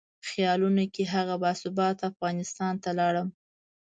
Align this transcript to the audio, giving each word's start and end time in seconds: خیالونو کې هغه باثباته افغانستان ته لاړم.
خیالونو 0.29 0.83
کې 0.93 1.03
هغه 1.13 1.35
باثباته 1.43 2.03
افغانستان 2.11 2.73
ته 2.83 2.89
لاړم. 2.99 3.27